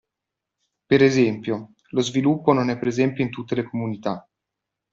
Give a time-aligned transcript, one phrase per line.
[0.87, 4.27] Per esempio, lo sviluppo non è presente in tutte le comunità.